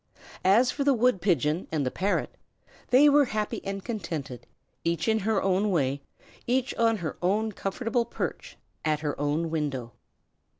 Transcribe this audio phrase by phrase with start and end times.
[0.43, 2.35] As for the wood pigeon and the parrot,
[2.87, 4.47] they were happy and contented,
[4.83, 6.01] each in her own way,
[6.47, 9.91] each on her own comfortable perch, at her own window.